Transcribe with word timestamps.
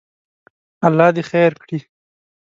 الله 0.87 1.07
دې 1.15 1.23
خیر 1.29 1.51
کړي. 1.61 1.79